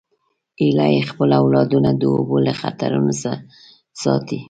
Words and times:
هیلۍ 0.61 0.95
خپل 1.09 1.29
اولادونه 1.41 1.89
د 1.95 2.03
اوبو 2.15 2.37
له 2.45 2.53
خطرونو 2.61 3.13
ساتي 4.01 4.39